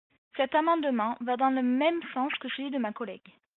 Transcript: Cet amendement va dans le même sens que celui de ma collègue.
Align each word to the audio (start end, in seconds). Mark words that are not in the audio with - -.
Cet 0.35 0.55
amendement 0.55 1.15
va 1.21 1.37
dans 1.37 1.51
le 1.51 1.61
même 1.61 2.01
sens 2.15 2.33
que 2.41 2.49
celui 2.49 2.71
de 2.71 2.79
ma 2.79 2.91
collègue. 2.91 3.35